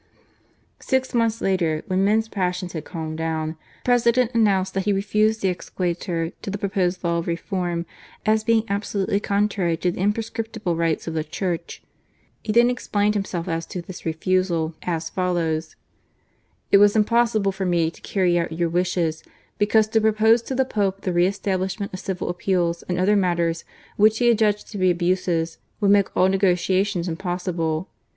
[0.79, 3.49] Six months later, when men's pas sions had calmed down,
[3.83, 7.85] the President announced that he refused the Exequatur to the proposed laW of reform
[8.25, 10.33] as being absolutely contrary to the im THE CONGRESS OF 1863.
[10.33, 11.83] I3c> prescriptible rights of the Church,
[12.41, 15.75] He then ex plained himself as to this refusal as follows:"
[16.71, 19.23] It was impossible for me to carry out your wishes,
[19.59, 23.65] because to propose to the Pope the re establishment of civil appeals and other matters
[23.97, 27.87] which he had judged to be abuses, would make all negotiations impossible.